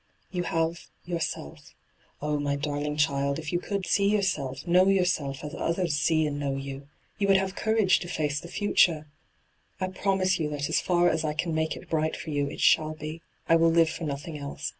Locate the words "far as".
10.81-11.23